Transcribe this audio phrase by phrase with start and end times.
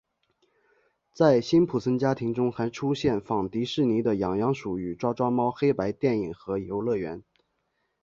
[1.13, 7.21] 在辛普森家庭中还出现仿迪士尼的痒痒鼠与抓抓猫黑白电影和游乐园。